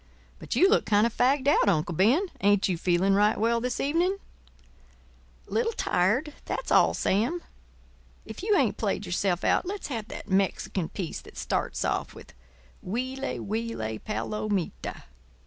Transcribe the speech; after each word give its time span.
But 0.39 0.55
you 0.55 0.67
look 0.67 0.85
kind 0.87 1.05
of 1.05 1.15
fagged 1.15 1.47
out, 1.47 1.69
Uncle 1.69 1.93
Ben—ain't 1.93 2.67
you 2.67 2.75
feeling 2.75 3.13
right 3.13 3.37
well 3.37 3.61
this 3.61 3.79
evening?" 3.79 4.17
"Little 5.45 5.73
tired; 5.73 6.33
that's 6.45 6.71
all, 6.71 6.95
Sam. 6.95 7.43
If 8.25 8.41
you 8.41 8.55
ain't 8.55 8.77
played 8.77 9.05
yourself 9.05 9.43
out, 9.43 9.63
let's 9.67 9.89
have 9.89 10.07
that 10.07 10.27
Mexican 10.27 10.89
piece 10.89 11.21
that 11.21 11.37
starts 11.37 11.85
off 11.85 12.15
with: 12.15 12.33
'Huile, 12.83 13.37
huile, 13.43 13.99
palomita. 13.99 15.03